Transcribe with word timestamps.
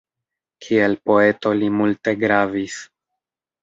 Kiel 0.67 0.95
poeto 1.11 1.53
li 1.61 1.71
multe 1.79 2.19
gravis. 2.27 2.85